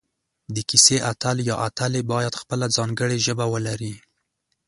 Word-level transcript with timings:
د 0.55 0.57
کیسې 0.69 0.97
اتل 1.11 1.37
یا 1.49 1.55
اتلې 1.67 2.01
باید 2.11 2.39
خپله 2.41 2.65
ځانګړي 2.77 3.17
ژبه 3.25 3.45
ولري 3.53 3.93